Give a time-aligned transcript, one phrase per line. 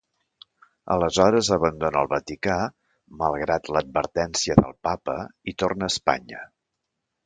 [0.95, 2.57] Aleshores abandona el Vaticà,
[3.23, 5.21] malgrat l'advertència del Papa,
[5.55, 6.47] i torna a Espanya.